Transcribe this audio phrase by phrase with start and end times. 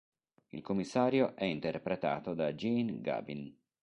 [0.47, 3.55] Il commissario è interpretato da Jean Gabin.